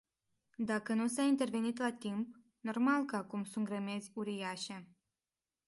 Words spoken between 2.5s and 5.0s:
normal că acum sunt grămezi uriașe.